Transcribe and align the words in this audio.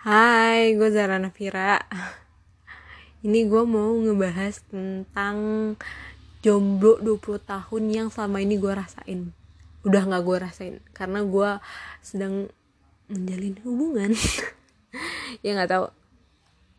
Hai, 0.00 0.80
gue 0.80 0.88
Zara 0.88 1.20
Nafira 1.20 1.76
Ini 3.28 3.44
gue 3.44 3.68
mau 3.68 3.92
ngebahas 4.00 4.64
tentang 4.72 5.36
jomblo 6.40 6.96
20 7.04 7.20
tahun 7.44 7.82
yang 7.92 8.08
selama 8.08 8.40
ini 8.40 8.56
gue 8.56 8.72
rasain. 8.72 9.28
Udah 9.84 10.08
gak 10.08 10.24
gue 10.24 10.36
rasain 10.40 10.74
Karena 10.96 11.20
gue 11.20 11.60
sedang 12.00 12.48
menjalin 13.12 13.60
hubungan. 13.60 14.16
Ya 15.44 15.52
gak 15.52 15.68
tahu. 15.68 15.86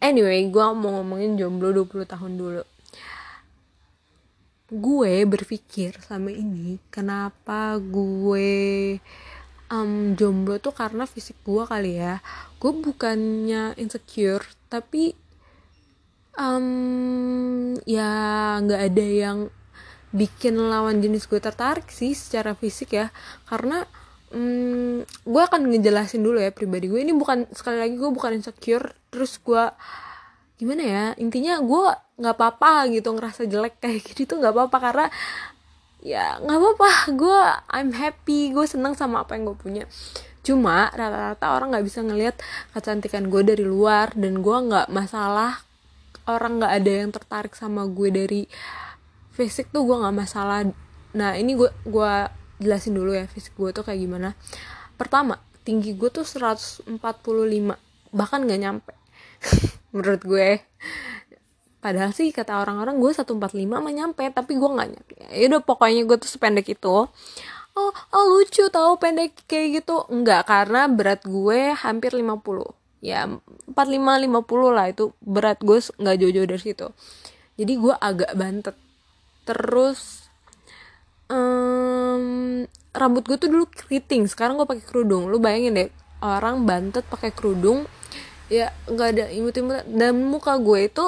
Anyway, 0.02 0.50
gue 0.50 0.66
mau 0.74 0.90
ngomongin 0.98 1.38
jomblo 1.38 1.70
20 1.78 2.10
tahun 2.10 2.42
dulu. 2.42 2.66
Gue 4.74 5.30
berpikir 5.30 5.94
selama 6.02 6.34
ini 6.34 6.82
Kenapa 6.90 7.78
gue 7.78 8.98
um, 9.72 10.14
jomblo 10.20 10.60
tuh 10.60 10.76
karena 10.76 11.08
fisik 11.08 11.40
gue 11.48 11.64
kali 11.64 11.98
ya. 11.98 12.20
Gue 12.60 12.76
bukannya 12.76 13.74
insecure 13.80 14.44
tapi 14.68 15.16
um, 16.36 17.74
ya 17.88 18.12
nggak 18.62 18.82
ada 18.92 19.06
yang 19.08 19.40
bikin 20.12 20.60
lawan 20.60 21.00
jenis 21.00 21.26
gue 21.26 21.40
tertarik 21.40 21.88
sih 21.88 22.12
secara 22.12 22.54
fisik 22.54 22.94
ya. 22.94 23.10
Karena 23.48 23.88
um, 24.36 25.02
gue 25.08 25.42
akan 25.42 25.72
ngejelasin 25.72 26.22
dulu 26.22 26.38
ya 26.44 26.52
pribadi 26.52 26.92
gue 26.92 27.00
ini 27.00 27.16
bukan 27.16 27.48
sekali 27.56 27.80
lagi 27.80 27.96
gue 27.96 28.12
bukan 28.12 28.38
insecure 28.38 28.92
terus 29.12 29.40
gue 29.40 29.64
gimana 30.62 30.84
ya 30.86 31.06
intinya 31.18 31.58
gue 31.58 31.84
nggak 32.22 32.36
apa-apa 32.38 32.94
gitu 32.94 33.10
ngerasa 33.18 33.50
jelek 33.50 33.82
kayak 33.82 34.06
gitu 34.14 34.30
tuh 34.30 34.38
nggak 34.44 34.54
apa-apa. 34.54 34.78
Karena 34.78 35.08
ya 36.02 36.42
nggak 36.42 36.58
apa-apa. 36.58 36.92
Gue 37.14 37.42
I'm 37.72 37.94
happy. 37.96 38.52
Gue 38.52 38.66
seneng 38.66 38.98
sama 38.98 39.24
apa 39.24 39.38
yang 39.38 39.54
gue 39.54 39.58
punya. 39.58 39.84
Cuma 40.42 40.90
rata-rata 40.90 41.54
orang 41.54 41.78
nggak 41.78 41.86
bisa 41.86 42.02
ngelihat 42.02 42.36
kecantikan 42.74 43.30
gue 43.30 43.42
dari 43.46 43.66
luar 43.66 44.12
dan 44.18 44.42
gue 44.42 44.58
nggak 44.58 44.90
masalah. 44.90 45.62
Orang 46.26 46.62
nggak 46.62 46.74
ada 46.74 46.92
yang 46.92 47.12
tertarik 47.14 47.54
sama 47.54 47.86
gue 47.86 48.10
dari 48.10 48.42
fisik 49.34 49.70
tuh 49.70 49.86
gue 49.86 49.98
nggak 50.02 50.18
masalah. 50.18 50.66
Nah 51.14 51.38
ini 51.38 51.54
gue 51.54 51.70
gue 51.86 52.12
jelasin 52.62 52.94
dulu 52.98 53.14
ya 53.14 53.26
fisik 53.30 53.54
gue 53.58 53.70
tuh 53.70 53.86
kayak 53.86 54.02
gimana. 54.02 54.34
Pertama 54.98 55.38
tinggi 55.62 55.94
gue 55.94 56.10
tuh 56.10 56.26
145 56.26 56.90
bahkan 58.14 58.40
nggak 58.42 58.62
nyampe. 58.62 58.94
Menurut 59.94 60.22
gue 60.26 60.50
padahal 61.82 62.14
sih 62.14 62.30
kata 62.30 62.62
orang-orang 62.62 63.02
gue 63.02 63.12
145 63.12 63.42
mah 63.68 63.94
nyampe 63.94 64.24
tapi 64.30 64.56
gue 64.56 64.70
nggak 64.70 64.90
nyampe 64.94 65.14
ya 65.34 65.46
udah 65.50 65.62
pokoknya 65.66 66.06
gue 66.06 66.18
tuh 66.22 66.30
sependek 66.30 66.78
itu. 66.78 67.10
Oh, 67.72 67.92
oh 68.12 68.26
lucu 68.36 68.68
tau 68.68 69.00
pendek 69.00 69.48
kayak 69.48 69.82
gitu. 69.84 70.04
Enggak 70.12 70.48
karena 70.48 70.92
berat 70.92 71.24
gue 71.24 71.72
hampir 71.72 72.12
50 72.14 72.22
ya 73.02 73.26
45 73.26 73.74
50 73.74 74.78
lah 74.78 74.86
itu 74.94 75.10
berat 75.26 75.58
gue 75.66 75.78
nggak 75.82 76.18
jauh-jauh 76.22 76.48
dari 76.48 76.62
situ. 76.62 76.88
Jadi 77.58 77.74
gue 77.80 77.94
agak 77.98 78.32
bantet. 78.38 78.78
Terus 79.48 80.30
um, 81.32 82.64
rambut 82.94 83.24
gue 83.26 83.38
tuh 83.40 83.50
dulu 83.50 83.66
keriting 83.72 84.30
sekarang 84.30 84.60
gue 84.60 84.68
pakai 84.70 84.86
kerudung. 84.86 85.32
Lu 85.32 85.42
bayangin 85.42 85.74
deh 85.76 85.90
orang 86.22 86.68
bantet 86.70 87.08
pakai 87.10 87.34
kerudung 87.34 87.90
ya 88.52 88.70
nggak 88.86 89.08
ada 89.18 89.26
imut-imut. 89.32 89.88
Dan 89.90 90.28
muka 90.28 90.60
gue 90.60 90.92
itu 90.92 91.06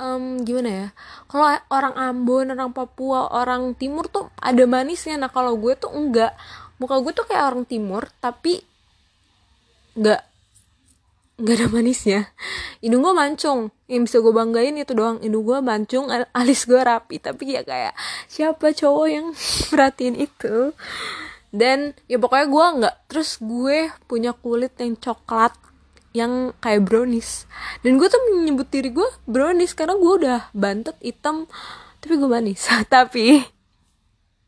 um, 0.00 0.40
gimana 0.42 0.70
ya? 0.72 0.86
Kalau 1.28 1.46
orang 1.68 1.94
Ambon 1.94 2.48
orang 2.50 2.72
Papua 2.72 3.28
orang 3.30 3.76
Timur 3.76 4.08
tuh 4.08 4.32
ada 4.40 4.64
manisnya. 4.64 5.20
Nah 5.20 5.28
kalau 5.28 5.60
gue 5.60 5.76
tuh 5.76 5.92
enggak. 5.92 6.32
Muka 6.80 6.96
gue 7.04 7.12
tuh 7.12 7.28
kayak 7.28 7.52
orang 7.52 7.64
Timur 7.68 8.08
tapi 8.24 8.64
enggak 9.94 10.24
nggak 11.40 11.56
ada 11.56 11.68
manisnya. 11.72 12.20
Hidung 12.84 13.00
gue 13.00 13.14
mancung. 13.16 13.72
Yang 13.88 14.02
bisa 14.08 14.16
gue 14.20 14.32
banggain 14.32 14.76
itu 14.76 14.92
doang. 14.92 15.20
Hidung 15.24 15.44
gue 15.44 15.58
mancung 15.64 16.08
alis 16.12 16.68
gue 16.68 16.80
rapi. 16.80 17.16
Tapi 17.20 17.56
ya 17.56 17.62
kayak 17.64 17.96
siapa 18.28 18.76
cowok 18.76 19.06
yang 19.08 19.26
perhatiin 19.72 20.16
itu? 20.20 20.72
Dan 21.50 21.96
ya 22.06 22.20
pokoknya 22.20 22.46
gue 22.46 22.66
nggak 22.84 22.96
terus 23.10 23.40
gue 23.42 23.90
punya 24.06 24.36
kulit 24.36 24.76
yang 24.78 24.94
coklat 24.94 25.50
yang 26.10 26.50
kayak 26.58 26.86
brownies. 26.86 27.46
Dan 27.86 27.96
gue 27.96 28.08
tuh 28.10 28.18
menyebut 28.34 28.66
diri 28.66 28.90
gue 28.90 29.06
brownies 29.30 29.74
karena 29.78 29.94
gue 29.94 30.12
udah 30.26 30.50
bantet 30.50 30.98
hitam 30.98 31.46
tapi 32.00 32.16
gue 32.16 32.28
manis. 32.30 32.66
Tapi 32.94 33.44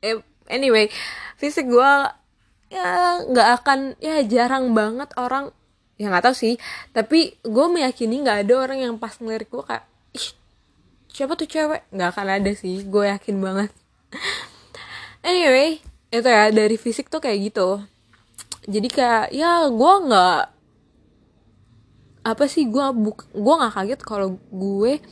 eh, 0.03 0.19
anyway 0.51 0.91
fisik 1.39 1.69
gue 1.69 1.93
ya 2.73 3.21
nggak 3.29 3.49
akan 3.63 3.79
ya 4.01 4.25
jarang 4.25 4.73
banget 4.73 5.13
orang 5.21 5.53
ya 6.01 6.11
nggak 6.11 6.33
tahu 6.33 6.35
sih. 6.35 6.55
Tapi 6.91 7.39
gue 7.45 7.67
meyakini 7.71 8.25
nggak 8.25 8.49
ada 8.49 8.55
orang 8.59 8.79
yang 8.83 8.95
pas 8.99 9.15
ngelirik 9.21 9.53
gue 9.53 9.63
kayak 9.63 9.85
ih 10.17 10.29
siapa 11.13 11.39
tuh 11.39 11.47
cewek? 11.47 11.87
Nggak 11.95 12.09
akan 12.17 12.27
ada 12.43 12.51
sih 12.57 12.83
gue 12.83 13.05
yakin 13.07 13.39
banget. 13.39 13.71
Anyway 15.23 15.79
itu 16.11 16.27
ya 16.27 16.51
dari 16.51 16.75
fisik 16.75 17.07
tuh 17.07 17.23
kayak 17.23 17.55
gitu. 17.55 17.79
Jadi 18.67 18.89
kayak 18.91 19.31
ya 19.31 19.71
gue 19.71 19.95
nggak 20.11 20.52
apa 22.23 22.47
sih 22.47 22.71
gue 22.71 22.87
buk 22.95 23.27
gue 23.35 23.55
nggak 23.59 23.75
kaget 23.75 24.01
kalau 24.07 24.39
gue 24.55 25.03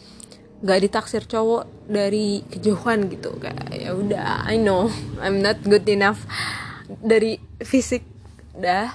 nggak 0.60 0.80
ditaksir 0.86 1.24
cowok 1.24 1.88
dari 1.88 2.44
kejauhan 2.46 3.08
gitu. 3.10 3.34
Kayak 3.40 3.68
ya 3.74 3.90
udah 3.96 4.46
I 4.46 4.60
know 4.60 4.92
I'm 5.18 5.42
not 5.42 5.58
good 5.64 5.84
enough 5.90 6.22
dari 6.86 7.40
fisik 7.64 8.06
dah. 8.54 8.94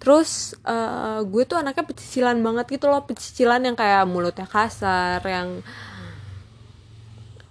Terus 0.00 0.56
uh, 0.66 1.22
gue 1.22 1.42
tuh 1.46 1.60
anaknya 1.60 1.86
pecicilan 1.86 2.38
banget 2.42 2.66
gitu 2.78 2.90
loh 2.90 3.04
pecicilan 3.06 3.62
yang 3.62 3.76
kayak 3.78 4.02
mulutnya 4.08 4.48
kasar 4.50 5.22
yang 5.22 5.62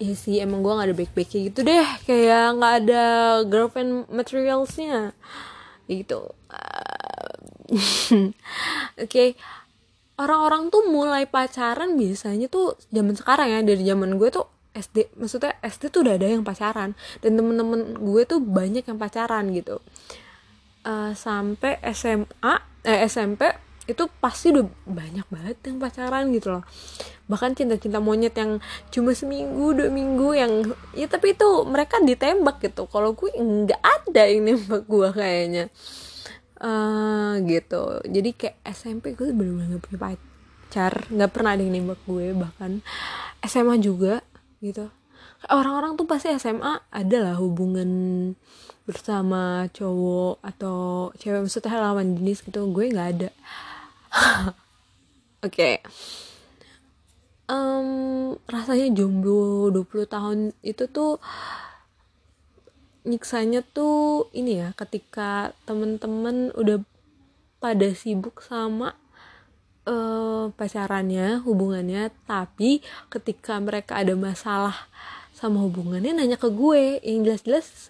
ya 0.01 0.17
sih 0.17 0.41
emang 0.41 0.65
gue 0.65 0.73
nggak 0.73 0.87
ada 0.89 0.97
baik 0.97 1.13
baiknya 1.13 1.39
gitu 1.51 1.59
deh. 1.61 1.87
Kayak 2.07 2.45
nggak 2.57 2.73
ada 2.87 3.03
girlfriend 3.45 4.07
materialsnya. 4.09 5.13
Gitu. 5.85 6.23
Uh, 6.47 7.35
oke 7.75 8.31
okay 9.07 9.35
orang-orang 10.21 10.69
tuh 10.69 10.85
mulai 10.85 11.25
pacaran 11.25 11.97
biasanya 11.97 12.45
tuh 12.47 12.77
zaman 12.93 13.17
sekarang 13.17 13.49
ya 13.49 13.59
dari 13.65 13.81
zaman 13.81 14.21
gue 14.21 14.29
tuh 14.29 14.45
SD 14.71 15.19
maksudnya 15.19 15.57
SD 15.59 15.91
tuh 15.91 16.07
udah 16.07 16.15
ada 16.15 16.27
yang 16.31 16.47
pacaran 16.47 16.95
dan 17.19 17.31
temen-temen 17.35 17.99
gue 17.99 18.21
tuh 18.23 18.39
banyak 18.39 18.85
yang 18.87 18.97
pacaran 19.01 19.51
gitu. 19.51 19.81
Uh, 20.81 21.13
sampai 21.13 21.77
SMA 21.93 22.53
eh 22.81 23.05
SMP 23.05 23.53
itu 23.85 24.07
pasti 24.21 24.53
udah 24.53 24.65
banyak 24.87 25.27
banget 25.27 25.57
yang 25.67 25.77
pacaran 25.81 26.31
gitu 26.31 26.57
loh. 26.57 26.63
Bahkan 27.27 27.57
cinta-cinta 27.57 27.99
monyet 27.99 28.37
yang 28.37 28.63
cuma 28.93 29.11
seminggu 29.11 29.75
dua 29.75 29.89
minggu 29.91 30.29
yang 30.37 30.51
ya 30.95 31.09
tapi 31.11 31.35
itu 31.35 31.49
mereka 31.67 31.99
ditembak 31.99 32.63
gitu. 32.63 32.87
Kalau 32.87 33.11
gue 33.11 33.33
nggak 33.33 33.81
ada 33.81 34.23
yang 34.29 34.47
nembak 34.47 34.87
gue 34.87 35.09
kayaknya 35.11 35.65
uh, 36.61 37.33
gitu. 37.43 37.83
Jadi 38.05 38.29
kayak 38.37 38.57
SMP 38.69 39.17
gue 39.17 39.33
bener-bener 39.33 39.77
gak 39.77 39.83
punya 39.89 39.99
pacar. 39.99 40.93
Nggak 41.09 41.31
pernah 41.33 41.51
ada 41.57 41.61
yang 41.65 41.73
nembak 41.73 41.99
gue 42.05 42.31
bahkan 42.37 42.79
SMA 43.43 43.81
juga 43.81 44.21
gitu. 44.61 44.87
Orang-orang 45.49 45.97
tuh 45.97 46.05
pasti 46.05 46.29
SMA 46.37 46.85
adalah 46.93 47.33
hubungan 47.41 47.89
bersama 48.85 49.65
cowok 49.73 50.37
atau 50.45 51.09
cewek 51.17 51.49
maksudnya 51.49 51.81
lawan 51.81 52.13
jenis 52.17 52.45
gitu. 52.45 52.69
Gue 52.69 52.93
nggak 52.93 53.09
ada. 53.17 53.29
Oke. 55.41 55.49
Okay. 55.49 55.75
um, 57.49 58.37
rasanya 58.47 58.93
jomblo 58.93 59.73
20 59.73 60.05
tahun 60.07 60.37
itu 60.61 60.85
tuh 60.87 61.17
nyiksanya 63.01 63.65
tuh 63.65 64.29
ini 64.33 64.61
ya 64.61 64.69
ketika 64.77 65.57
temen-temen 65.65 66.53
udah 66.53 66.85
pada 67.57 67.89
sibuk 67.97 68.41
sama 68.45 68.93
uh, 69.89 70.53
pacarannya 70.53 71.41
hubungannya 71.41 72.13
tapi 72.29 72.85
ketika 73.09 73.57
mereka 73.57 73.97
ada 73.97 74.13
masalah 74.13 74.89
sama 75.33 75.61
hubungannya 75.65 76.13
nanya 76.13 76.37
ke 76.37 76.49
gue 76.53 77.01
yang 77.01 77.25
jelas-jelas 77.25 77.89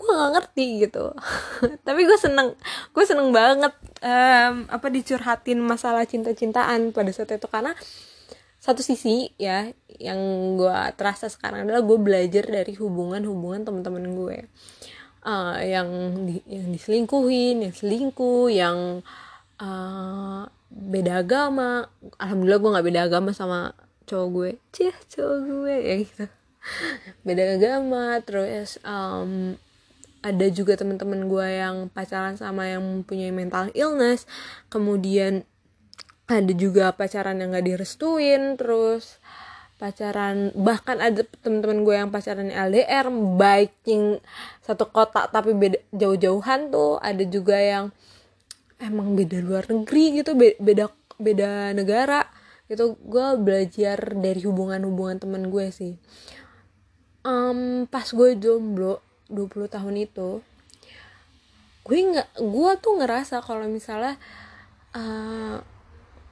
gue 0.00 0.08
gak 0.08 0.32
ngerti 0.32 0.66
gitu. 0.88 1.12
Tapi 1.86 2.00
gue 2.08 2.16
seneng 2.16 2.56
gue 2.96 3.04
seneng 3.04 3.36
banget 3.36 3.76
um, 4.00 4.64
apa 4.72 4.86
dicurhatin 4.88 5.60
masalah 5.60 6.08
cinta-cintaan 6.08 6.96
pada 6.96 7.12
saat 7.12 7.36
itu. 7.36 7.44
Karena 7.52 7.76
satu 8.70 8.86
sisi 8.86 9.34
ya 9.34 9.66
yang 9.98 10.18
gue 10.54 10.78
terasa 10.94 11.26
sekarang 11.26 11.66
adalah 11.66 11.82
gue 11.82 11.98
belajar 11.98 12.46
dari 12.46 12.78
hubungan-hubungan 12.78 13.66
teman-teman 13.66 14.14
gue. 14.14 14.38
Uh, 15.20 15.58
yang 15.60 15.88
di, 16.24 16.40
yang 16.48 16.72
diselingkuhin 16.72 17.68
yang 17.68 17.74
selingkuh 17.76 18.48
yang 18.48 19.04
uh, 19.60 20.48
beda 20.70 21.26
agama. 21.26 21.90
Alhamdulillah 22.16 22.62
gue 22.62 22.70
nggak 22.78 22.86
beda 22.86 23.00
agama 23.10 23.30
sama 23.34 23.74
cowok 24.06 24.28
gue. 24.30 24.50
Cie 24.70 24.94
cowok 25.10 25.38
gue 25.44 25.76
ya 25.76 25.94
gitu. 26.06 26.24
Beda 27.26 27.44
agama 27.58 28.22
terus 28.22 28.78
um, 28.86 29.58
ada 30.20 30.46
juga 30.52 30.76
teman-teman 30.76 31.26
gue 31.26 31.48
yang 31.58 31.76
pacaran 31.90 32.36
sama 32.38 32.70
yang 32.70 32.80
mempunyai 32.84 33.34
mental 33.34 33.72
illness. 33.74 34.30
Kemudian 34.70 35.48
ada 36.30 36.52
juga 36.54 36.94
pacaran 36.94 37.42
yang 37.42 37.50
gak 37.50 37.66
direstuin 37.66 38.54
terus 38.54 39.18
pacaran 39.82 40.54
bahkan 40.54 41.02
ada 41.02 41.26
teman-teman 41.42 41.82
gue 41.82 41.94
yang 41.96 42.10
pacaran 42.14 42.52
LDR 42.52 43.10
biking 43.10 44.22
satu 44.62 44.86
kota 44.92 45.26
tapi 45.26 45.56
beda 45.56 45.80
jauh-jauhan 45.90 46.70
tuh. 46.70 47.02
Ada 47.02 47.24
juga 47.26 47.58
yang 47.58 47.90
emang 48.78 49.18
beda 49.18 49.42
luar 49.42 49.66
negeri 49.66 50.22
gitu 50.22 50.38
beda 50.38 50.92
beda 51.18 51.74
negara 51.74 52.30
itu 52.70 52.94
gue 53.02 53.26
belajar 53.42 53.98
dari 54.14 54.40
hubungan-hubungan 54.46 55.18
teman 55.18 55.50
gue 55.50 55.66
sih. 55.74 55.98
Um, 57.26 57.90
pas 57.90 58.06
gue 58.06 58.38
jomblo 58.38 59.02
20 59.26 59.66
tahun 59.66 59.94
itu 59.98 60.40
gue 61.80 61.96
nggak 61.96 62.38
gue 62.38 62.72
tuh 62.78 62.94
ngerasa 63.02 63.42
kalau 63.42 63.66
misalnya 63.66 64.14
uh, 64.94 65.58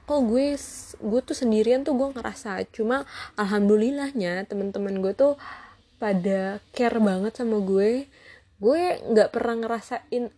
kok 0.09 0.25
gue 0.25 0.57
gue 0.97 1.21
tuh 1.21 1.37
sendirian 1.37 1.85
tuh 1.85 1.93
gue 1.93 2.09
ngerasa 2.17 2.65
cuma 2.73 3.05
alhamdulillahnya 3.37 4.49
teman-teman 4.49 5.05
gue 5.05 5.13
tuh 5.13 5.37
pada 6.01 6.57
care 6.73 6.97
banget 6.97 7.37
sama 7.37 7.61
gue. 7.61 8.09
Gue 8.57 8.81
nggak 9.05 9.29
pernah 9.29 9.55
ngerasain 9.61 10.33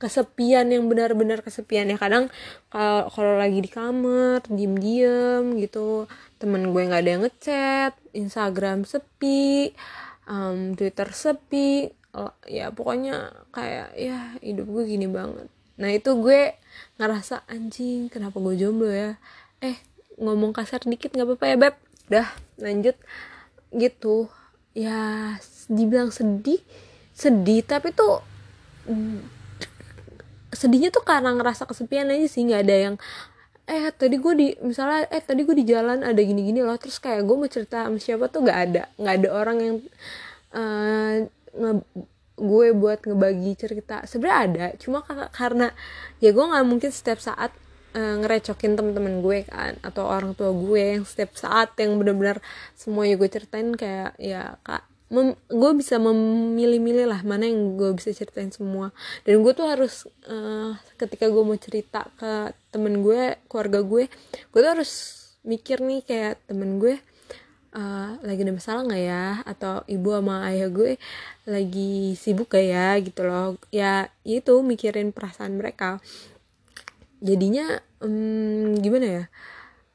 kesepian 0.00 0.72
yang 0.72 0.88
benar-benar 0.88 1.44
kesepian 1.44 1.92
ya. 1.92 2.00
Kadang 2.00 2.32
kalau 3.12 3.36
lagi 3.36 3.60
di 3.60 3.68
kamar 3.68 4.40
diem-diem 4.48 5.60
gitu 5.60 6.08
temen 6.40 6.72
gue 6.72 6.82
nggak 6.88 7.02
ada 7.04 7.10
yang 7.12 7.22
ngechat 7.28 7.92
Instagram 8.16 8.88
sepi 8.88 9.76
um, 10.24 10.72
Twitter 10.72 11.12
sepi 11.12 11.92
ya 12.48 12.72
pokoknya 12.72 13.28
kayak 13.52 13.92
ya 13.96 14.32
hidup 14.40 14.68
gue 14.68 14.84
gini 14.88 15.04
banget 15.04 15.48
nah 15.76 15.92
itu 15.92 16.12
gue 16.16 16.56
ngerasa 16.96 17.44
anjing 17.48 18.08
kenapa 18.08 18.40
gue 18.40 18.54
jomblo 18.56 18.88
ya? 18.88 19.20
Eh 19.60 19.76
ngomong 20.16 20.56
kasar 20.56 20.80
dikit 20.84 21.12
nggak 21.12 21.28
apa-apa 21.28 21.46
ya 21.46 21.56
beb. 21.56 21.74
Dah 22.08 22.28
lanjut. 22.60 22.96
Gitu. 23.72 24.28
Ya 24.76 25.36
dibilang 25.68 26.12
sedih 26.12 26.60
sedih 27.16 27.64
tapi 27.64 27.96
tuh 27.96 28.20
mm, 28.86 29.24
sedihnya 30.52 30.92
tuh 30.92 31.04
karena 31.04 31.32
ngerasa 31.32 31.64
kesepian 31.64 32.12
aja 32.12 32.28
sih 32.28 32.44
nggak 32.44 32.62
ada 32.64 32.76
yang 32.76 32.96
eh 33.66 33.90
tadi 33.90 34.16
gue 34.20 34.32
di 34.38 34.48
misalnya 34.62 35.10
eh 35.10 35.18
tadi 35.18 35.42
gue 35.42 35.56
di 35.58 35.66
jalan 35.66 36.06
ada 36.06 36.20
gini-gini 36.22 36.62
loh 36.62 36.78
terus 36.78 37.02
kayak 37.02 37.26
gue 37.26 37.36
mau 37.36 37.50
cerita 37.50 37.88
sama 37.88 37.98
siapa 37.98 38.30
tuh 38.30 38.46
nggak 38.46 38.58
ada 38.70 38.82
nggak 38.94 39.14
ada 39.20 39.28
orang 39.34 39.58
yang 39.58 39.76
uh, 40.54 41.26
gue 42.36 42.66
buat 42.76 43.00
ngebagi 43.02 43.52
cerita. 43.56 44.04
Sebenarnya 44.04 44.40
ada 44.44 44.66
cuma 44.76 45.00
karena 45.32 45.72
ya 46.20 46.30
gue 46.30 46.44
nggak 46.44 46.66
mungkin 46.68 46.90
setiap 46.92 47.18
saat 47.18 47.50
uh, 47.96 48.14
ngerecokin 48.20 48.76
temen-temen 48.76 49.24
gue 49.24 49.48
kan 49.48 49.80
atau 49.80 50.04
orang 50.04 50.36
tua 50.36 50.52
gue 50.52 51.00
yang 51.00 51.04
setiap 51.08 51.32
saat 51.34 51.72
yang 51.80 51.96
benar-benar 51.96 52.44
semuanya 52.76 53.16
gue 53.16 53.28
ceritain 53.32 53.72
kayak 53.72 54.12
ya 54.20 54.60
kak 54.60 54.84
mem, 55.08 55.38
gue 55.48 55.70
bisa 55.78 55.96
memilih-milih 56.02 57.06
lah 57.08 57.20
mana 57.22 57.46
yang 57.46 57.78
gue 57.78 57.94
bisa 57.94 58.10
ceritain 58.12 58.50
semua. 58.52 58.90
Dan 59.24 59.40
gue 59.40 59.52
tuh 59.56 59.66
harus 59.66 60.04
uh, 60.28 60.76
ketika 61.00 61.30
gue 61.32 61.42
mau 61.42 61.56
cerita 61.56 62.04
ke 62.20 62.52
temen 62.74 63.00
gue 63.00 63.40
keluarga 63.48 63.80
gue 63.80 64.12
gue 64.52 64.60
tuh 64.60 64.70
harus 64.70 64.92
mikir 65.46 65.78
nih 65.80 66.02
kayak 66.02 66.42
temen 66.50 66.82
gue 66.82 66.98
uh, 67.72 68.20
lagi 68.22 68.44
ada 68.44 68.54
masalah 68.54 68.82
nggak 68.86 69.02
ya? 69.02 69.26
Atau 69.42 69.82
ibu 69.90 70.14
sama 70.14 70.46
ayah 70.50 70.68
gue 70.70 71.00
lagi 71.46 72.14
sibuk 72.18 72.52
gak 72.52 72.66
ya 72.66 72.98
gitu 73.02 73.26
loh. 73.26 73.58
Ya 73.74 74.12
itu 74.22 74.62
mikirin 74.62 75.10
perasaan 75.10 75.58
mereka. 75.58 75.98
Jadinya 77.24 77.80
um, 78.04 78.76
gimana 78.78 79.06
ya? 79.06 79.24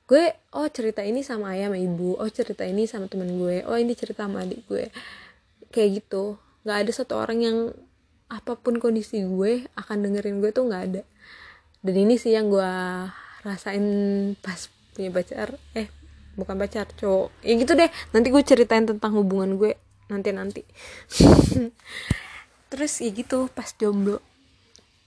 Gue 0.10 0.36
oh 0.52 0.68
cerita 0.68 1.06
ini 1.06 1.24
sama 1.24 1.56
ayah 1.56 1.72
sama 1.72 1.80
ibu. 1.80 2.20
Oh 2.20 2.28
cerita 2.28 2.68
ini 2.68 2.84
sama 2.90 3.08
temen 3.08 3.40
gue. 3.40 3.64
Oh 3.64 3.80
ini 3.80 3.96
cerita 3.96 4.28
sama 4.28 4.44
adik 4.44 4.68
gue. 4.68 4.92
Kayak 5.72 6.04
gitu. 6.04 6.36
Nggak 6.68 6.78
ada 6.84 6.92
satu 6.92 7.14
orang 7.16 7.40
yang 7.40 7.58
apa 8.32 8.56
pun 8.56 8.80
kondisi 8.80 9.24
gue 9.24 9.68
akan 9.76 10.08
dengerin 10.08 10.44
gue 10.44 10.52
tuh 10.52 10.68
nggak 10.68 10.84
ada. 10.92 11.02
Dan 11.80 11.96
ini 11.96 12.20
sih 12.20 12.36
yang 12.36 12.52
gue 12.52 12.72
rasain 13.48 13.86
pas 14.44 14.68
punya 14.92 15.10
pacar. 15.16 15.56
Eh 15.78 16.00
bukan 16.42 16.58
pacar 16.58 16.90
cowok. 16.98 17.30
Ya 17.46 17.54
gitu 17.54 17.78
deh. 17.78 17.90
Nanti 18.12 18.28
gue 18.34 18.42
ceritain 18.42 18.90
tentang 18.90 19.14
hubungan 19.14 19.62
gue 19.62 19.78
nanti 20.12 20.36
nanti 20.36 20.60
terus 22.74 23.00
ya 23.00 23.14
gitu 23.14 23.48
pas 23.54 23.70
jomblo. 23.78 24.20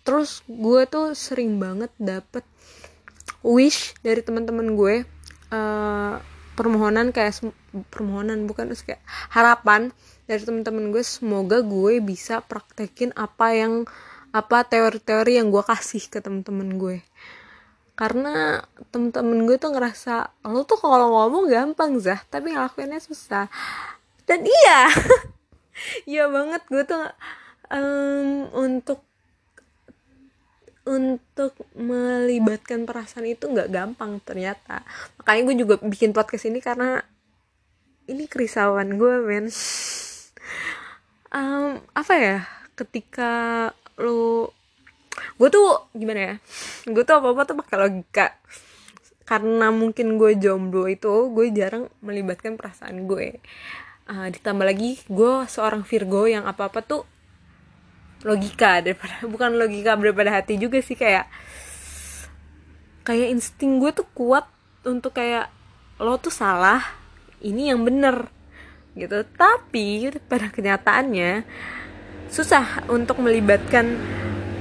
Terus 0.07 0.41
gue 0.49 0.81
tuh 0.89 1.13
sering 1.13 1.61
banget 1.61 1.91
dapet 1.99 2.47
wish 3.45 3.93
dari 4.01 4.25
teman-teman 4.25 4.73
gue 4.73 5.05
uh, 5.53 6.17
permohonan 6.55 7.11
kayak 7.11 7.43
permohonan 7.91 8.47
bukan 8.47 8.71
terus 8.71 8.87
kayak 8.87 9.03
harapan 9.29 9.91
dari 10.25 10.41
teman-teman 10.41 10.95
gue 10.95 11.05
semoga 11.05 11.61
gue 11.61 12.01
bisa 12.01 12.41
praktekin 12.41 13.13
apa 13.19 13.53
yang 13.53 13.85
apa 14.35 14.67
teori-teori 14.67 15.39
yang 15.39 15.53
gue 15.53 15.63
kasih 15.63 16.09
ke 16.09 16.19
teman-teman 16.25 16.81
gue 16.81 16.97
karena 17.95 18.67
temen-temen 18.91 19.47
gue 19.47 19.55
tuh 19.55 19.71
ngerasa 19.71 20.45
lo 20.51 20.67
tuh 20.67 20.79
kalau 20.83 21.15
ngomong 21.15 21.47
gampang 21.47 21.95
zah 22.03 22.19
tapi 22.27 22.51
ngelakuinnya 22.55 22.99
susah. 22.99 23.47
Dan 24.27 24.43
iya 24.43 24.91
iya 26.11 26.25
banget 26.27 26.63
gue 26.67 26.83
tuh 26.83 27.05
um, 27.71 28.51
untuk 28.55 29.01
untuk 30.85 31.57
melibatkan 31.73 32.85
perasaan 32.85 33.25
itu 33.25 33.49
nggak 33.49 33.73
gampang 33.73 34.21
ternyata. 34.21 34.85
Makanya 35.21 35.43
gue 35.49 35.57
juga 35.65 35.75
bikin 35.81 36.13
podcast 36.13 36.45
ini 36.45 36.61
karena 36.61 37.01
ini 38.05 38.29
kerisauan 38.29 39.01
gue 39.01 39.15
men. 39.25 39.49
Um, 41.33 41.81
apa 42.01 42.15
ya 42.19 42.39
ketika 42.75 43.71
lo 43.97 44.51
gue 45.15 45.49
tuh 45.51 45.91
gimana 45.95 46.21
ya? 46.21 46.35
Gue 46.89 47.03
tuh 47.07 47.19
apa 47.19 47.33
apa 47.35 47.43
tuh 47.47 47.57
pakai 47.59 47.77
logika. 47.81 48.27
Karena 49.25 49.73
mungkin 49.73 50.21
gue 50.21 50.37
jomblo 50.37 50.85
itu 50.85 51.33
gue 51.33 51.47
jarang 51.55 51.89
melibatkan 52.05 52.61
perasaan 52.61 53.09
gue 53.09 53.41
uh, 54.09 54.29
ditambah 54.29 54.65
lagi 54.65 55.01
gue 55.09 55.33
seorang 55.49 55.85
Virgo 55.85 56.29
yang 56.29 56.45
apa 56.45 56.69
apa 56.69 56.85
tuh 56.85 57.03
logika 58.25 58.81
daripada 58.81 59.25
bukan 59.33 59.57
logika 59.57 59.97
daripada 59.97 60.31
hati 60.33 60.57
juga 60.57 60.81
sih 60.81 60.97
kayak 60.97 61.29
kayak 63.05 63.33
insting 63.37 63.81
gue 63.81 63.93
tuh 63.93 64.09
kuat 64.17 64.49
untuk 64.85 65.17
kayak 65.17 65.53
lo 66.01 66.17
tuh 66.21 66.33
salah 66.33 66.81
ini 67.45 67.69
yang 67.73 67.85
bener 67.85 68.29
gitu. 68.97 69.27
Tapi 69.37 70.09
pada 70.25 70.49
kenyataannya 70.49 71.45
susah 72.33 72.89
untuk 72.89 73.21
melibatkan 73.21 74.01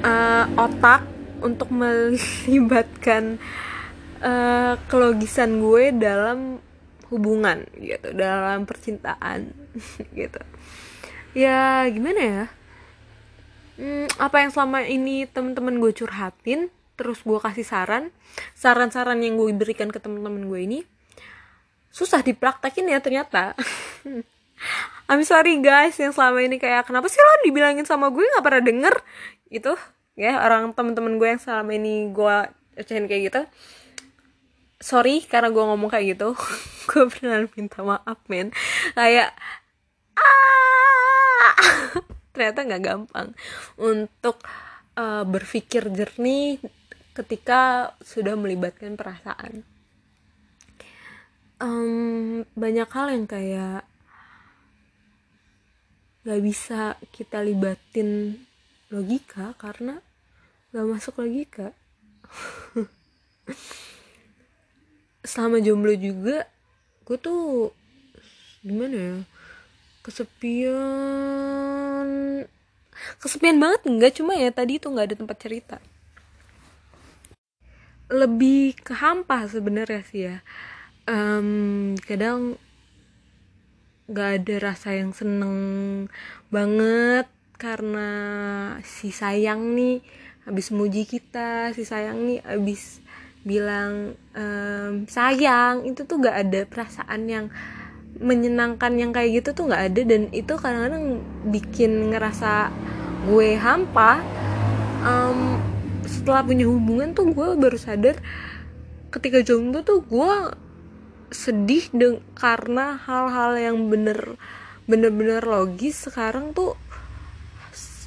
uh, 0.04 0.46
otak 0.60 1.08
untuk 1.44 1.72
melibatkan 1.72 3.40
uh, 4.24 4.80
kelogisan 4.88 5.60
gue 5.60 5.92
dalam 5.96 6.60
hubungan 7.12 7.68
gitu 7.78 8.10
dalam 8.16 8.66
percintaan 8.66 9.52
gitu. 10.20 10.42
Ya 11.34 11.86
gimana 11.90 12.22
ya? 12.22 12.44
Hmm, 13.74 14.06
apa 14.22 14.46
yang 14.46 14.54
selama 14.54 14.86
ini 14.86 15.26
teman-teman 15.26 15.82
gue 15.82 15.92
curhatin 15.94 16.70
terus 16.94 17.26
gue 17.26 17.42
kasih 17.42 17.66
saran 17.66 18.14
saran-saran 18.54 19.18
yang 19.18 19.34
gue 19.34 19.50
berikan 19.50 19.90
ke 19.90 19.98
teman-teman 19.98 20.46
gue 20.46 20.60
ini 20.62 20.80
susah 21.94 22.22
dipraktekin 22.26 22.90
ya 22.90 23.02
ternyata. 23.02 23.54
I'm 25.12 25.26
sorry 25.28 25.60
guys 25.60 26.00
yang 26.00 26.16
selama 26.16 26.40
ini 26.46 26.58
kayak 26.62 26.88
kenapa 26.88 27.12
sih 27.12 27.20
lo 27.20 27.34
dibilangin 27.46 27.86
sama 27.86 28.10
gue? 28.14 28.24
Nggak 28.24 28.46
pernah 28.46 28.64
denger 28.64 28.96
gitu 29.54 29.74
ya 30.14 30.42
orang 30.46 30.74
temen-temen 30.78 31.18
gue 31.18 31.28
yang 31.34 31.42
selama 31.42 31.72
ini 31.74 32.10
gue 32.14 32.36
ucahin 32.78 33.06
kayak 33.10 33.24
gitu. 33.30 33.42
Sorry 34.84 35.24
karena 35.24 35.50
gue 35.50 35.64
ngomong 35.64 35.90
kayak 35.90 36.20
gitu. 36.20 36.36
Gue 36.92 37.08
pernah 37.08 37.48
minta 37.56 37.80
maaf 37.80 38.20
men. 38.28 38.52
Kayak 38.92 39.32
ah! 40.20 41.56
Ternyata 42.36 42.60
nggak 42.68 42.84
gampang. 42.84 43.32
Untuk 43.80 44.44
uh, 45.00 45.24
berpikir 45.24 45.88
jernih 45.88 46.60
ketika 47.16 47.94
sudah 48.04 48.36
melibatkan 48.36 49.00
perasaan. 49.00 49.64
Um, 51.64 52.44
banyak 52.60 52.90
hal 52.92 53.08
yang 53.14 53.24
kayak 53.24 53.88
gak 56.24 56.42
bisa 56.44 56.96
kita 57.12 57.40
libatin 57.40 58.40
logika 58.94 59.58
karena 59.58 59.98
gak 60.70 60.86
masuk 60.86 61.18
logika. 61.26 61.74
Selama 65.26 65.58
jomblo 65.58 65.98
juga 65.98 66.46
gue 67.04 67.18
tuh 67.20 67.74
gimana 68.64 68.96
ya 68.96 69.20
kesepian 70.08 70.78
kesepian 73.20 73.60
banget 73.60 73.84
enggak 73.92 74.16
cuma 74.16 74.40
ya 74.40 74.56
tadi 74.56 74.80
itu 74.80 74.88
nggak 74.88 75.08
ada 75.12 75.20
tempat 75.20 75.38
cerita. 75.42 75.78
Lebih 78.08 78.78
ke 78.80 78.94
hampa 78.96 79.50
sebenarnya 79.50 80.02
sih 80.08 80.32
ya. 80.32 80.40
Um, 81.04 82.00
kadang 82.08 82.56
nggak 84.08 84.30
ada 84.44 84.56
rasa 84.72 84.96
yang 84.96 85.12
seneng 85.16 86.08
banget 86.52 87.28
karena 87.64 88.10
si 88.84 89.16
sayang 89.16 89.72
nih 89.72 90.04
habis 90.44 90.76
muji 90.76 91.08
kita 91.08 91.72
si 91.72 91.88
sayang 91.88 92.28
nih 92.28 92.44
habis 92.44 93.00
bilang 93.48 94.20
um, 94.36 95.08
sayang. 95.08 95.88
Itu 95.88 96.04
tuh 96.04 96.20
gak 96.20 96.36
ada 96.44 96.68
perasaan 96.68 97.32
yang 97.32 97.46
menyenangkan 98.20 99.00
yang 99.00 99.16
kayak 99.16 99.40
gitu 99.40 99.56
tuh 99.56 99.72
nggak 99.72 99.84
ada. 99.96 100.02
Dan 100.04 100.22
itu 100.36 100.54
kadang-kadang 100.60 101.24
bikin 101.48 102.12
ngerasa 102.12 102.68
gue 103.32 103.56
hampa. 103.56 104.20
Um, 105.04 105.60
setelah 106.04 106.44
punya 106.44 106.68
hubungan 106.68 107.16
tuh 107.16 107.32
gue 107.32 107.56
baru 107.56 107.80
sadar 107.80 108.20
ketika 109.12 109.40
jomblo 109.40 109.86
tuh 109.88 110.04
gue 110.04 110.34
sedih 111.32 111.86
deng 111.96 112.18
karena 112.36 113.00
hal-hal 113.00 113.56
yang 113.58 113.78
bener 113.88 114.36
bener-bener 114.84 115.40
logis 115.44 116.08
sekarang 116.08 116.52
tuh 116.52 116.76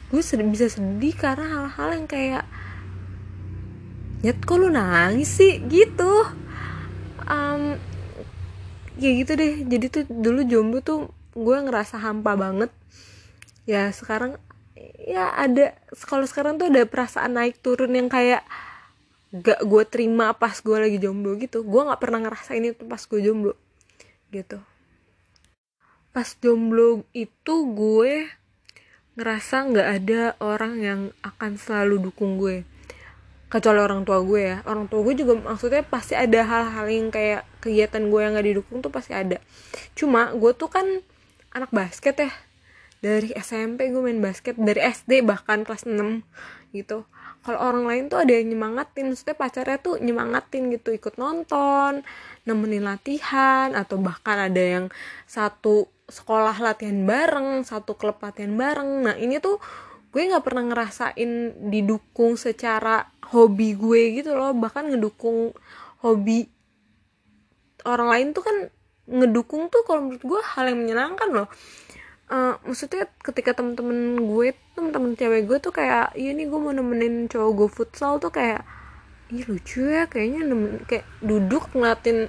gue 0.07 0.23
sedih, 0.23 0.47
bisa 0.47 0.71
sedih 0.71 1.15
karena 1.15 1.47
hal-hal 1.47 1.89
yang 1.99 2.07
kayak 2.07 2.45
nyet 4.23 4.39
kok 4.43 4.57
lu 4.59 4.71
nangis 4.71 5.31
sih? 5.31 5.59
Gitu. 5.67 6.13
Um, 7.27 7.75
ya 8.97 9.11
gitu 9.13 9.33
deh. 9.35 9.67
Jadi 9.67 9.87
tuh 9.91 10.05
dulu 10.07 10.41
jomblo 10.47 10.79
tuh 10.81 11.11
gue 11.35 11.57
ngerasa 11.59 11.99
hampa 11.99 12.39
banget. 12.39 12.71
Ya 13.67 13.91
sekarang 13.91 14.39
ya 15.03 15.35
ada 15.35 15.75
kalau 16.07 16.25
sekarang 16.25 16.57
tuh 16.57 16.71
ada 16.71 16.87
perasaan 16.87 17.37
naik 17.37 17.59
turun 17.61 17.93
yang 17.95 18.07
kayak 18.07 18.47
gak 19.35 19.61
gue 19.67 19.83
terima 19.91 20.33
pas 20.39 20.55
gue 20.55 20.77
lagi 20.79 20.99
jomblo 21.03 21.35
gitu. 21.37 21.67
Gue 21.67 21.83
nggak 21.83 22.01
pernah 22.01 22.23
ngerasain 22.23 22.63
itu 22.63 22.87
pas 22.87 23.03
gue 23.03 23.21
jomblo 23.21 23.59
gitu. 24.31 24.63
Pas 26.15 26.29
jomblo 26.41 27.05
itu 27.13 27.55
gue 27.75 28.46
ngerasa 29.16 29.73
nggak 29.73 29.88
ada 30.00 30.20
orang 30.44 30.73
yang 30.78 31.00
akan 31.25 31.56
selalu 31.56 32.08
dukung 32.08 32.37
gue. 32.37 32.68
Kecuali 33.49 33.80
orang 33.80 34.04
tua 34.04 34.20
gue 34.20 34.40
ya. 34.44 34.56
Orang 34.68 34.92
tua 34.92 35.00
gue 35.00 35.14
juga 35.16 35.40
maksudnya 35.40 35.80
pasti 35.80 36.12
ada 36.12 36.44
hal-hal 36.44 36.87
yang 36.92 37.08
kayak 37.08 37.49
kegiatan 37.64 38.12
gue 38.12 38.20
yang 38.20 38.37
gak 38.37 38.46
didukung 38.46 38.85
tuh 38.85 38.92
pasti 38.92 39.16
ada. 39.16 39.40
Cuma 39.96 40.35
gue 40.37 40.52
tuh 40.52 40.68
kan 40.68 40.85
anak 41.56 41.73
basket 41.73 42.14
ya. 42.20 42.30
Dari 43.00 43.32
SMP 43.38 43.88
gue 43.88 44.02
main 44.04 44.20
basket 44.20 44.58
dari 44.61 44.82
SD 44.82 45.25
bahkan 45.25 45.64
kelas 45.64 45.88
6 45.88 45.96
gitu. 46.76 47.08
Kalau 47.46 47.62
orang 47.62 47.87
lain 47.87 48.04
tuh 48.11 48.18
ada 48.20 48.35
yang 48.35 48.50
nyemangatin 48.50 49.14
maksudnya 49.14 49.38
pacarnya 49.38 49.78
tuh 49.78 49.96
nyemangatin 50.02 50.68
gitu. 50.75 50.92
Ikut 50.92 51.16
nonton 51.16 52.02
nemenin 52.44 52.85
latihan 52.85 53.73
atau 53.73 53.96
bahkan 53.96 54.50
ada 54.50 54.61
yang 54.61 54.85
satu 55.25 55.88
sekolah 56.07 56.55
latihan 56.63 57.03
bareng 57.03 57.67
satu 57.67 57.99
klub 57.99 58.23
latihan 58.23 58.55
bareng. 58.55 59.11
Nah 59.11 59.15
ini 59.19 59.43
tuh 59.43 59.59
gue 60.15 60.23
nggak 60.23 60.47
pernah 60.47 60.65
ngerasain 60.71 61.31
didukung 61.69 62.39
secara 62.39 63.11
hobi 63.35 63.75
gue 63.75 64.23
gitu 64.23 64.35
loh. 64.39 64.55
Bahkan 64.55 64.95
ngedukung 64.95 65.51
hobi 66.07 66.47
orang 67.87 68.09
lain 68.11 68.29
tuh 68.35 68.43
kan 68.47 68.57
ngedukung 69.07 69.71
tuh 69.71 69.83
kalau 69.87 70.11
menurut 70.11 70.23
gue 70.23 70.41
hal 70.43 70.65
yang 70.71 70.79
menyenangkan 70.83 71.29
loh. 71.31 71.49
Uh, 72.27 72.59
maksudnya 72.67 73.07
ketika 73.23 73.55
temen-temen 73.55 74.19
gue 74.19 74.51
temen-temen 74.75 75.15
cewek 75.15 75.47
gue 75.47 75.59
tuh 75.63 75.71
kayak 75.71 76.11
iya 76.19 76.35
nih 76.35 76.51
gue 76.51 76.59
mau 76.59 76.75
nemenin 76.75 77.31
cowok 77.31 77.51
gue 77.55 77.69
futsal 77.71 78.19
tuh 78.19 78.35
kayak 78.35 78.67
ih 79.31 79.47
lucu 79.47 79.87
ya 79.87 80.11
kayaknya 80.11 80.43
nemen, 80.43 80.83
kayak 80.91 81.07
duduk 81.23 81.71
ngeliatin 81.71 82.27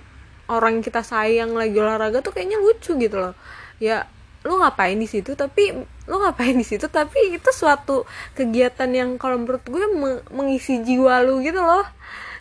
orang 0.53 0.85
kita 0.85 1.01
sayang 1.01 1.57
lagi 1.57 1.73
olahraga 1.81 2.21
tuh 2.21 2.29
kayaknya 2.29 2.61
lucu 2.61 2.93
gitu 2.93 3.17
loh 3.17 3.33
ya 3.77 4.05
lu 4.45 4.61
ngapain 4.61 4.95
di 4.95 5.07
situ? 5.09 5.35
Tapi 5.35 5.75
lu 5.83 6.15
ngapain 6.23 6.55
di 6.55 6.63
situ? 6.63 6.87
Tapi 6.87 7.35
itu 7.35 7.49
suatu 7.51 8.07
kegiatan 8.37 8.87
yang 8.93 9.19
kalau 9.19 9.41
menurut 9.41 9.63
gue 9.67 9.85
mengisi 10.31 10.79
jiwa 10.81 11.19
lu 11.25 11.43
gitu 11.43 11.59
loh. 11.59 11.85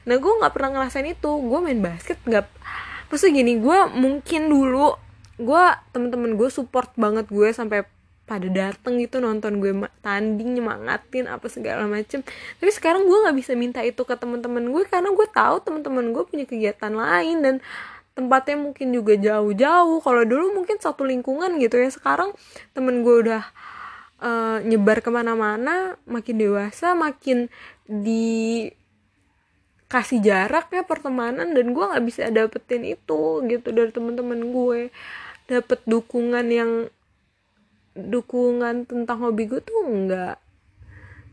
Nah 0.07 0.17
gue 0.17 0.33
nggak 0.39 0.53
pernah 0.55 0.71
ngerasain 0.79 1.09
itu. 1.11 1.31
Gue 1.31 1.59
main 1.59 1.81
basket 1.83 2.21
nggak 2.23 2.47
maksudnya 3.07 3.39
gini 3.39 3.63
gue 3.63 3.79
mungkin 3.95 4.51
dulu 4.51 4.99
gue 5.39 5.65
temen-temen 5.95 6.35
gue 6.35 6.51
support 6.51 6.91
banget 6.99 7.31
gue 7.31 7.55
sampai 7.55 7.87
pada 8.27 8.51
dateng 8.51 8.99
gitu 8.99 9.23
nonton 9.23 9.63
gue 9.63 9.71
tanding 10.03 10.59
nyemangatin 10.59 11.31
apa 11.31 11.47
segala 11.47 11.87
macem. 11.87 12.27
Tapi 12.59 12.71
sekarang 12.75 13.07
gue 13.07 13.19
nggak 13.23 13.37
bisa 13.39 13.55
minta 13.55 13.81
itu 13.87 14.03
ke 14.03 14.19
temen-temen 14.19 14.67
gue 14.75 14.83
karena 14.91 15.15
gue 15.15 15.27
tahu 15.31 15.63
temen-temen 15.63 16.11
gue 16.11 16.25
punya 16.27 16.43
kegiatan 16.43 16.91
lain 16.91 17.39
dan 17.47 17.55
tempatnya 18.17 18.57
mungkin 18.57 18.97
juga 18.97 19.15
jauh-jauh. 19.15 20.01
Kalau 20.01 20.23
dulu 20.25 20.57
mungkin 20.57 20.81
satu 20.81 21.05
lingkungan 21.05 21.61
gitu 21.61 21.77
ya. 21.77 21.93
Sekarang 21.93 22.33
temen 22.73 23.05
gue 23.05 23.29
udah 23.29 23.45
uh, 24.25 24.59
nyebar 24.65 25.05
ke 25.05 25.13
mana-mana 25.13 26.01
makin 26.09 26.41
dewasa 26.41 26.97
makin 26.97 27.53
di 27.85 28.67
kasih 29.87 30.19
jarak 30.19 30.67
ya 30.75 30.83
pertemanan 30.83 31.55
dan 31.55 31.71
gue 31.71 31.85
nggak 31.85 32.03
bisa 32.03 32.27
dapetin 32.35 32.83
itu 32.83 33.45
gitu 33.45 33.69
dari 33.71 33.93
temen-temen 33.93 34.51
gue. 34.51 34.81
Dapet 35.47 35.85
dukungan 35.85 36.47
yang 36.49 36.89
dukungan 37.95 38.89
tentang 38.89 39.23
hobi 39.23 39.45
gue 39.47 39.61
tuh 39.61 39.77
nggak 39.85 40.37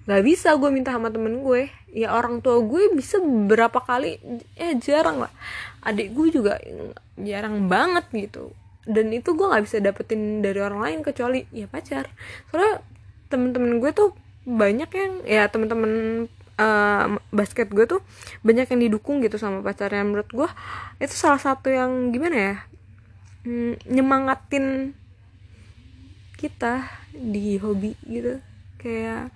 nggak 0.03 0.23
bisa 0.27 0.51
gue 0.59 0.67
minta 0.67 0.91
sama 0.91 1.07
temen 1.07 1.39
gue. 1.39 1.71
Ya 1.95 2.11
orang 2.11 2.43
tua 2.43 2.59
gue 2.59 2.91
bisa 2.91 3.23
beberapa 3.23 3.79
kali 3.79 4.19
eh 4.59 4.75
jarang 4.83 5.23
lah 5.23 5.33
adik 5.83 6.15
gue 6.15 6.27
juga 6.31 6.57
jarang 7.19 7.67
banget 7.67 8.05
gitu. 8.11 8.55
Dan 8.83 9.11
itu 9.15 9.35
gue 9.35 9.47
nggak 9.47 9.63
bisa 9.63 9.79
dapetin 9.79 10.43
dari 10.43 10.59
orang 10.59 10.79
lain 10.83 10.99
kecuali 11.03 11.47
ya 11.51 11.67
pacar. 11.67 12.11
Soalnya 12.51 12.83
temen-temen 13.31 13.79
gue 13.79 13.91
tuh 13.95 14.11
banyak 14.43 14.89
yang 14.91 15.13
ya 15.23 15.43
temen-temen 15.47 16.25
uh, 16.59 17.15
basket 17.31 17.71
gue 17.71 17.87
tuh 17.87 18.03
banyak 18.43 18.67
yang 18.67 18.81
didukung 18.89 19.23
gitu 19.23 19.39
sama 19.39 19.63
pacarnya. 19.63 20.03
Menurut 20.03 20.29
gue 20.31 20.49
itu 20.99 21.15
salah 21.15 21.39
satu 21.39 21.71
yang 21.71 22.11
gimana 22.11 22.35
ya 22.35 22.55
hmm, 23.47 23.87
nyemangatin 23.87 24.95
kita 26.35 26.87
di 27.15 27.55
hobi 27.59 27.95
gitu. 28.03 28.43
Kayak 28.79 29.31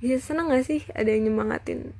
ya 0.00 0.16
seneng 0.20 0.52
gak 0.52 0.64
sih 0.64 0.84
ada 0.92 1.08
yang 1.12 1.28
nyemangatin 1.28 1.92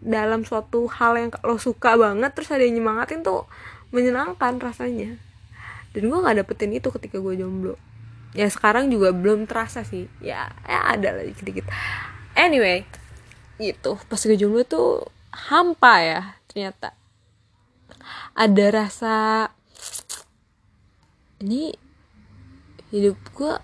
dalam 0.00 0.48
suatu 0.48 0.88
hal 0.88 1.20
yang 1.20 1.30
lo 1.44 1.60
suka 1.60 1.94
banget 2.00 2.32
terus 2.32 2.48
ada 2.48 2.64
yang 2.64 2.80
nyemangatin 2.80 3.20
tuh 3.20 3.44
menyenangkan 3.92 4.56
rasanya. 4.56 5.20
Dan 5.92 6.08
gue 6.08 6.18
nggak 6.18 6.40
dapetin 6.40 6.72
itu 6.72 6.88
ketika 6.88 7.20
gue 7.20 7.36
jomblo. 7.36 7.76
Ya 8.32 8.48
sekarang 8.48 8.88
juga 8.88 9.12
belum 9.12 9.44
terasa 9.44 9.84
sih. 9.84 10.08
Ya 10.24 10.48
ya 10.64 10.96
ada 10.96 11.20
lah 11.20 11.24
dikit 11.28 11.44
dikit 11.44 11.66
anyway 12.32 12.88
itu 13.60 13.92
pas 14.08 14.16
gue 14.16 14.36
jomblo 14.40 14.64
tuh 14.64 15.04
hampa 15.30 15.94
ya 16.00 16.20
ternyata. 16.48 16.96
Ada 18.32 18.66
rasa 18.72 19.16
ini 21.44 21.76
hidup 22.88 23.20
gue 23.36 23.54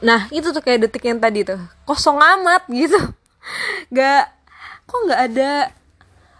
nah 0.00 0.32
itu 0.32 0.48
tuh 0.48 0.64
kayak 0.64 0.90
detik 0.90 1.06
yang 1.06 1.22
tadi 1.22 1.46
tuh. 1.46 1.60
Kosong 1.86 2.18
amat 2.18 2.66
gitu 2.66 3.19
gak 3.92 4.32
kok 4.84 5.00
nggak 5.06 5.22
ada 5.32 5.50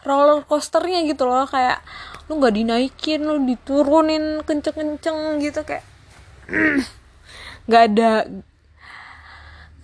roller 0.04 0.42
coasternya 0.44 1.06
gitu 1.06 1.28
loh 1.28 1.44
kayak 1.46 1.84
lu 2.26 2.38
nggak 2.38 2.54
dinaikin 2.56 3.20
lu 3.26 3.42
diturunin 3.44 4.42
kenceng-kenceng 4.46 5.38
gitu 5.42 5.60
kayak 5.66 5.84
nggak 7.68 7.82
ada 7.94 8.10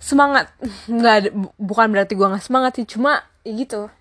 semangat. 0.07 0.47
Nggak 0.87 1.13
ada 1.19 1.29
bukan 1.59 1.87
berarti 1.91 2.13
gue 2.15 2.27
nggak 2.27 2.45
semangat 2.45 2.71
sih 2.79 2.87
cuma 2.87 3.27
ya 3.43 3.51
gitu. 3.51 3.91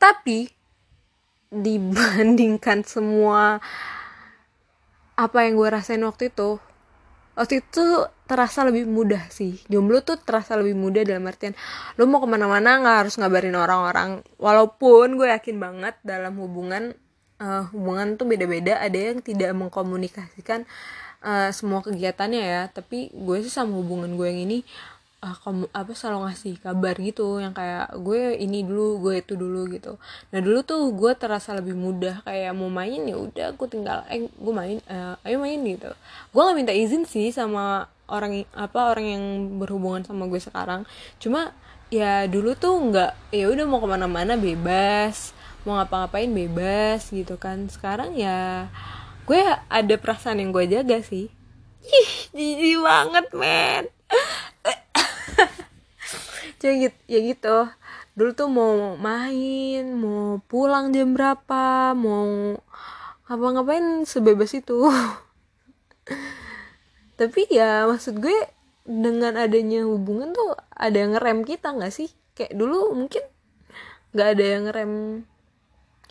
Tapi 0.00 0.50
dibandingkan 1.50 2.82
semua 2.86 3.58
apa 5.18 5.38
yang 5.44 5.58
gue 5.58 5.68
rasain 5.68 6.02
waktu 6.06 6.32
itu 6.32 6.62
waktu 7.34 7.62
itu 7.62 7.84
terasa 8.30 8.62
lebih 8.62 8.86
mudah 8.86 9.26
sih. 9.30 9.58
Jomblo 9.66 10.02
tuh 10.06 10.20
terasa 10.22 10.54
lebih 10.54 10.78
mudah 10.78 11.02
dalam 11.02 11.26
artian 11.26 11.56
lo 11.98 12.06
mau 12.06 12.22
ke 12.22 12.28
mana-mana 12.30 12.78
nggak 12.78 12.96
harus 13.06 13.14
ngabarin 13.18 13.56
orang-orang. 13.58 14.22
Walaupun 14.38 15.18
gue 15.18 15.28
yakin 15.30 15.56
banget 15.58 15.94
dalam 16.06 16.38
hubungan 16.38 16.94
uh, 17.42 17.66
hubungan 17.74 18.14
tuh 18.14 18.30
beda-beda 18.30 18.78
ada 18.78 18.98
yang 18.98 19.18
tidak 19.18 19.50
mengkomunikasikan 19.56 20.68
uh, 21.26 21.50
semua 21.50 21.82
kegiatannya 21.82 22.42
ya. 22.42 22.62
Tapi 22.70 23.10
gue 23.10 23.36
sih 23.42 23.52
sama 23.52 23.74
hubungan 23.80 24.14
gue 24.14 24.26
yang 24.30 24.46
ini 24.46 24.58
uh, 25.20 25.36
kamu 25.44 25.68
apa 25.70 25.92
selalu 25.92 26.18
ngasih 26.28 26.54
kabar 26.60 26.94
gitu 26.96 27.38
yang 27.40 27.52
kayak 27.52 27.92
gue 28.00 28.36
ini 28.40 28.64
dulu 28.64 29.00
gue 29.08 29.14
itu 29.20 29.36
dulu 29.36 29.68
gitu. 29.70 30.00
Nah 30.32 30.40
dulu 30.40 30.64
tuh 30.64 30.90
gue 30.96 31.12
terasa 31.16 31.52
lebih 31.56 31.76
mudah 31.76 32.24
kayak 32.24 32.52
mau 32.56 32.72
main 32.72 33.04
ya 33.04 33.16
udah 33.16 33.46
aku 33.54 33.68
tinggal 33.68 34.04
eh 34.08 34.26
gue 34.26 34.54
main 34.54 34.80
uh, 34.88 35.16
ayo 35.24 35.36
main 35.38 35.60
gitu. 35.60 35.92
Gue 36.32 36.40
nggak 36.40 36.56
minta 36.56 36.74
izin 36.74 37.04
sih 37.04 37.30
sama 37.30 37.88
orang 38.10 38.44
apa 38.56 38.90
orang 38.90 39.06
yang 39.06 39.24
berhubungan 39.60 40.02
sama 40.02 40.26
gue 40.26 40.40
sekarang. 40.40 40.88
Cuma 41.20 41.52
ya 41.92 42.24
dulu 42.26 42.56
tuh 42.56 42.74
nggak 42.90 43.34
ya 43.34 43.46
udah 43.52 43.64
mau 43.68 43.82
ke 43.82 43.88
mana-mana 43.88 44.34
bebas 44.38 45.36
mau 45.68 45.76
ngapa-ngapain 45.76 46.32
bebas 46.32 47.12
gitu 47.12 47.36
kan. 47.36 47.68
Sekarang 47.68 48.16
ya 48.16 48.72
gue 49.28 49.40
ada 49.68 49.94
perasaan 50.00 50.40
yang 50.40 50.50
gue 50.50 50.64
jaga 50.66 51.04
sih. 51.04 51.28
Ih 51.80 52.10
jijik 52.36 52.84
banget 52.84 53.26
men 53.32 53.88
jadi 56.60 56.92
gitu, 56.92 56.98
ya 57.08 57.18
gitu. 57.24 57.56
Dulu 58.12 58.30
tuh 58.36 58.48
mau 58.52 59.00
main 59.00 59.96
mau 59.96 60.44
pulang 60.44 60.92
jam 60.92 61.16
berapa 61.16 61.96
mau 61.96 62.60
ngapa-ngapain 63.24 64.04
sebebas 64.04 64.52
itu. 64.52 64.76
Tapi 67.18 67.48
ya 67.48 67.88
maksud 67.88 68.20
gue 68.20 68.36
dengan 68.84 69.40
adanya 69.40 69.88
hubungan 69.88 70.36
tuh 70.36 70.52
ada 70.76 71.00
yang 71.00 71.16
ngerem 71.16 71.48
kita 71.48 71.72
nggak 71.72 71.96
sih? 71.96 72.12
Kayak 72.36 72.52
dulu 72.52 72.92
mungkin 72.92 73.24
nggak 74.12 74.28
ada 74.36 74.44
yang 74.44 74.62
ngerem 74.68 74.92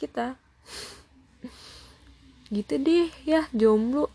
kita. 0.01 0.34
Gitu 2.58 2.74
deh 2.82 3.13
ya 3.22 3.46
jomblo. 3.53 4.10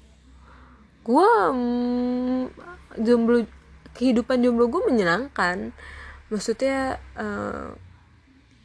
Gue 1.06 1.30
mm, 1.30 2.50
jomblo 2.98 3.46
kehidupan 3.94 4.42
jomblo 4.42 4.66
gue 4.66 4.82
menyenangkan 4.90 5.70
maksudnya 6.32 6.98
uh, 7.18 7.74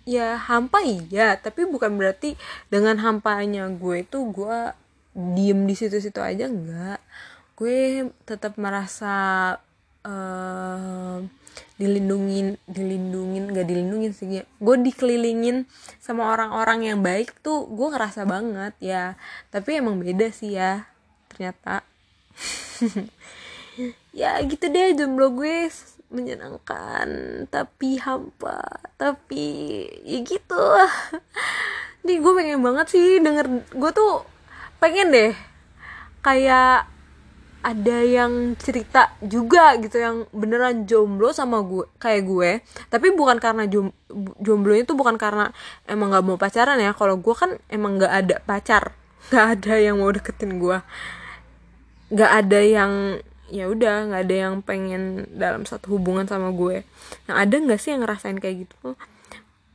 ya 0.09 0.41
hampa 0.41 0.81
iya 0.81 1.37
tapi 1.37 1.69
bukan 1.69 1.93
berarti 1.93 2.33
dengan 2.73 2.97
hampanya 2.97 3.69
gue 3.69 4.01
itu 4.01 4.25
gue 4.33 4.73
diem 5.13 5.59
di 5.67 5.75
situ-situ 5.75 6.19
aja 6.21 6.47
enggak. 6.47 6.99
Gue 7.59 8.07
tetap 8.23 8.55
merasa 8.55 9.57
uh, 10.07 11.17
dilindungin 11.75 12.55
dilindungin 12.67 13.51
gak 13.51 13.67
dilindungin 13.67 14.11
sih 14.15 14.43
gue 14.43 14.75
dikelilingin 14.79 15.67
sama 15.99 16.31
orang-orang 16.31 16.91
yang 16.91 16.99
baik 17.03 17.35
tuh 17.43 17.67
gue 17.67 17.87
ngerasa 17.91 18.23
banget 18.23 18.73
ya. 18.79 19.19
Tapi 19.51 19.83
emang 19.83 19.99
beda 19.99 20.31
sih 20.31 20.55
ya 20.55 20.87
ternyata. 21.31 21.83
Ya 24.11 24.35
gitu 24.43 24.67
deh 24.67 24.91
jomblo 24.91 25.31
gue 25.31 25.71
menyenangkan 26.09 27.07
tapi 27.53 28.01
hampa 28.01 28.61
tapi 28.97 29.85
ya 30.05 30.19
gitu. 30.25 30.65
Nih 32.05 32.17
gue 32.17 32.33
pengen 32.33 32.61
banget 32.65 32.87
sih 32.93 33.21
denger 33.21 33.45
gue 33.69 33.91
tuh 33.93 34.25
pengen 34.81 35.13
deh 35.13 35.31
kayak 36.25 36.89
ada 37.59 37.97
yang 38.07 38.55
cerita 38.55 39.11
juga 39.19 39.75
gitu 39.83 39.99
yang 39.99 40.23
beneran 40.31 40.87
jomblo 40.87 41.29
sama 41.35 41.61
gue 41.61 41.85
kayak 42.01 42.23
gue. 42.25 42.51
Tapi 42.89 43.13
bukan 43.13 43.37
karena 43.37 43.67
jom, 43.67 43.91
jomblo 44.39 44.73
itu 44.73 44.95
bukan 44.95 45.19
karena 45.19 45.51
emang 45.85 46.09
nggak 46.09 46.25
mau 46.25 46.39
pacaran 46.39 46.79
ya. 46.79 46.95
Kalau 46.95 47.19
gue 47.19 47.35
kan 47.35 47.59
emang 47.69 47.99
nggak 47.99 48.13
ada 48.25 48.35
pacar 48.41 48.95
nggak 49.29 49.45
ada 49.59 49.73
yang 49.77 49.99
mau 49.99 50.09
deketin 50.09 50.57
gue 50.57 50.79
nggak 52.09 52.31
ada 52.45 52.59
yang 52.65 52.91
ya 53.49 53.69
udah 53.69 54.13
nggak 54.13 54.21
ada 54.25 54.35
yang 54.49 54.55
pengen 54.63 55.25
dalam 55.35 55.65
satu 55.65 55.97
hubungan 55.97 56.25
sama 56.25 56.49
gue. 56.53 56.85
Yang 57.29 57.37
ada 57.37 57.55
nggak 57.59 57.79
sih 57.79 57.89
yang 57.93 58.01
ngerasain 58.05 58.37
kayak 58.39 58.69
gitu? 58.69 58.95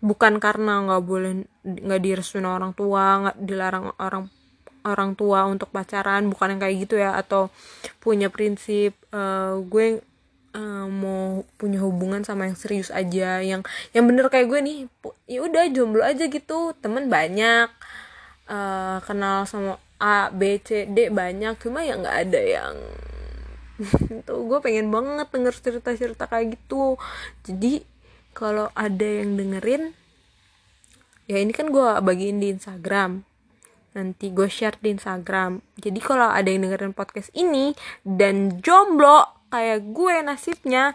Bukan 0.05 0.41
karena 0.43 0.85
nggak 0.85 1.03
boleh 1.05 1.45
nggak 1.65 2.01
direstuin 2.03 2.45
orang 2.45 2.77
tua 2.77 3.29
nggak 3.29 3.37
dilarang 3.41 3.87
orang 3.99 4.29
orang 4.85 5.17
tua 5.17 5.49
untuk 5.49 5.73
pacaran 5.73 6.29
bukan 6.29 6.55
yang 6.55 6.61
kayak 6.61 6.77
gitu 6.85 7.01
ya 7.01 7.17
atau 7.17 7.49
punya 8.05 8.29
prinsip 8.29 8.93
uh, 9.17 9.57
gue 9.65 10.05
uh, 10.53 10.87
mau 10.87 11.43
punya 11.57 11.81
hubungan 11.81 12.21
sama 12.21 12.47
yang 12.47 12.57
serius 12.57 12.93
aja 12.93 13.41
yang 13.41 13.65
yang 13.97 14.05
bener 14.05 14.29
kayak 14.29 14.47
gue 14.53 14.61
nih 14.61 14.79
ya 15.25 15.41
udah 15.41 15.65
jomblo 15.73 16.05
aja 16.05 16.29
gitu 16.29 16.77
temen 16.85 17.09
banyak 17.09 17.73
uh, 18.53 19.01
kenal 19.09 19.49
sama 19.49 19.81
A 19.97 20.29
B 20.29 20.61
C 20.61 20.85
D 20.85 21.09
banyak 21.09 21.57
cuma 21.65 21.81
ya 21.81 21.97
nggak 21.97 22.17
ada 22.29 22.41
yang 22.45 22.77
tuh 24.27 24.41
gue 24.47 24.59
pengen 24.63 24.89
banget 24.91 25.29
denger 25.31 25.55
cerita-cerita 25.55 26.31
kayak 26.31 26.59
gitu. 26.59 26.95
Jadi 27.43 27.83
kalau 28.35 28.71
ada 28.75 29.07
yang 29.07 29.39
dengerin 29.39 29.95
ya 31.25 31.41
ini 31.41 31.53
kan 31.55 31.71
gue 31.71 31.89
bagiin 32.03 32.39
di 32.39 32.55
Instagram. 32.55 33.27
Nanti 33.95 34.35
gue 34.35 34.51
share 34.51 34.79
di 34.83 34.95
Instagram. 34.95 35.63
Jadi 35.79 35.99
kalau 36.03 36.27
ada 36.31 36.47
yang 36.51 36.67
dengerin 36.67 36.95
podcast 36.95 37.31
ini 37.35 37.75
dan 38.03 38.59
jomblo 38.63 39.27
kayak 39.51 39.87
gue 39.95 40.15
nasibnya 40.23 40.95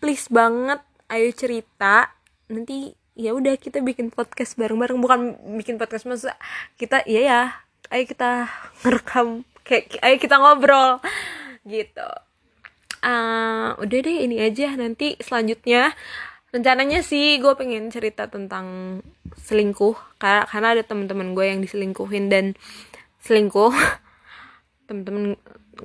please 0.00 0.28
banget 0.28 0.80
ayo 1.08 1.28
cerita. 1.32 2.12
Nanti 2.52 2.92
ya 3.16 3.32
udah 3.32 3.56
kita 3.56 3.80
bikin 3.80 4.12
podcast 4.12 4.56
bareng-bareng. 4.60 5.00
Bukan 5.00 5.20
bikin 5.60 5.80
podcast 5.80 6.04
masa 6.04 6.36
kita 6.76 7.04
iya 7.08 7.20
ya. 7.24 7.42
Ayo 7.92 8.04
kita 8.08 8.48
ngerekam 8.84 9.44
kayak 9.64 9.96
ayo 10.04 10.16
kita 10.20 10.36
ngobrol 10.36 11.00
gitu. 11.64 12.08
Uh, 13.04 13.76
udah 13.84 13.98
deh 14.00 14.24
ini 14.24 14.40
aja 14.40 14.72
nanti 14.76 15.16
selanjutnya. 15.20 15.92
Rencananya 16.54 17.02
sih 17.02 17.42
gue 17.42 17.52
pengen 17.58 17.90
cerita 17.90 18.30
tentang 18.30 19.00
selingkuh 19.42 19.98
karena 20.22 20.46
karena 20.46 20.68
ada 20.78 20.82
teman-teman 20.86 21.34
gue 21.34 21.44
yang 21.50 21.60
diselingkuhin 21.60 22.30
dan 22.30 22.54
selingkuh. 23.20 23.74
Temen-temen 24.88 25.36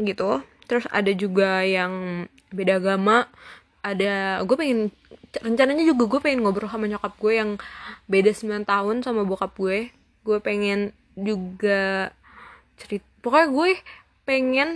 gitu. 0.06 0.46
Terus 0.70 0.86
ada 0.94 1.10
juga 1.12 1.66
yang 1.66 2.26
beda 2.54 2.78
agama. 2.78 3.28
Ada 3.82 4.46
gue 4.46 4.56
pengen 4.60 4.80
rencananya 5.42 5.84
juga 5.84 6.04
gue 6.06 6.20
pengen 6.22 6.46
ngobrol 6.46 6.70
sama 6.70 6.86
nyokap 6.86 7.16
gue 7.18 7.34
yang 7.36 7.52
beda 8.06 8.32
9 8.32 8.64
tahun 8.70 8.96
sama 9.02 9.26
bokap 9.26 9.58
gue. 9.58 9.90
Gue 10.24 10.38
pengen 10.40 10.94
juga 11.18 12.14
cerita 12.80 13.04
pokoknya 13.20 13.48
gue 13.52 13.70
pengen 14.24 14.70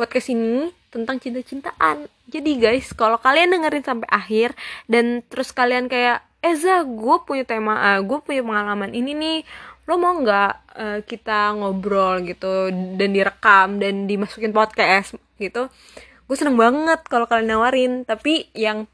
podcast 0.00 0.32
ini 0.32 0.72
tentang 0.88 1.20
cinta-cintaan. 1.20 2.08
Jadi 2.32 2.56
guys 2.56 2.88
kalau 2.96 3.20
kalian 3.20 3.52
dengerin 3.52 3.84
sampai 3.84 4.08
akhir 4.08 4.56
dan 4.88 5.20
terus 5.28 5.52
kalian 5.52 5.92
kayak 5.92 6.24
Eza 6.40 6.88
gue 6.88 7.16
punya 7.28 7.44
tema 7.44 7.76
uh, 7.76 8.00
gue 8.00 8.16
punya 8.24 8.40
pengalaman 8.40 8.96
ini 8.96 9.12
nih. 9.12 9.38
Lo 9.84 10.00
mau 10.00 10.16
nggak 10.16 10.52
uh, 10.72 10.98
kita 11.04 11.52
ngobrol 11.52 12.24
gitu 12.24 12.72
dan 12.96 13.12
direkam 13.12 13.76
dan 13.76 14.08
dimasukin 14.08 14.56
podcast 14.56 15.20
gitu. 15.36 15.68
Gue 16.24 16.36
seneng 16.40 16.56
banget 16.56 17.04
kalau 17.12 17.28
kalian 17.28 17.60
nawarin. 17.60 17.92
Tapi 18.08 18.48
yang 18.56 18.88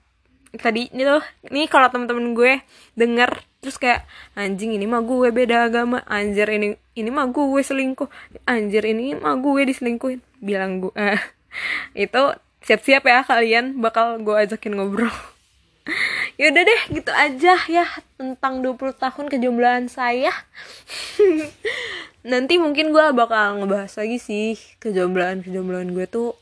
tadi 0.55 0.89
ini 0.95 1.03
loh 1.03 1.25
nih 1.51 1.67
kalau 1.67 1.91
temen-temen 1.91 2.33
gue 2.33 2.63
denger 2.95 3.43
terus 3.59 3.83
kayak 3.83 4.07
anjing 4.39 4.79
ini 4.79 4.87
mah 4.87 5.03
gue 5.03 5.29
beda 5.35 5.67
agama. 5.67 6.07
Anjir 6.07 6.47
ini 6.47 6.79
ini 6.95 7.11
mah 7.11 7.27
gue 7.31 7.61
selingkuh. 7.63 8.07
Anjir 8.47 8.87
ini 8.87 9.19
mah 9.19 9.35
gue 9.43 9.67
diselingkuhin. 9.67 10.23
Bilang 10.39 10.87
gue 10.87 10.93
uh, 10.95 11.21
itu 12.07 12.23
siap-siap 12.63 13.03
ya 13.07 13.27
kalian 13.27 13.83
bakal 13.83 14.23
gue 14.23 14.35
ajakin 14.39 14.79
ngobrol. 14.79 15.11
Yaudah 16.41 16.63
deh 16.63 16.83
gitu 16.95 17.11
aja 17.15 17.55
ya 17.67 17.87
tentang 18.19 18.63
20 18.63 19.03
tahun 19.03 19.27
kejombloan 19.31 19.91
saya. 19.91 20.31
Nanti 22.31 22.59
mungkin 22.59 22.91
gue 22.91 23.07
bakal 23.15 23.63
ngebahas 23.63 23.95
lagi 24.03 24.19
sih 24.19 24.59
kejombloan 24.83 25.47
kejombloan 25.47 25.95
gue 25.95 26.07
tuh 26.11 26.35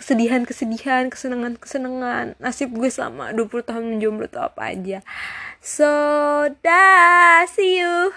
kesedihan 0.00 0.48
kesedihan 0.48 1.12
kesenangan 1.12 1.60
kesenangan 1.60 2.26
nasib 2.40 2.72
gue 2.72 2.88
selama 2.88 3.36
20 3.36 3.68
tahun 3.68 3.84
menjomblo 3.84 4.32
tuh 4.32 4.48
apa 4.48 4.72
aja. 4.72 5.04
So 5.60 5.84
dah 6.64 7.44
see 7.44 7.84
you 7.84 8.16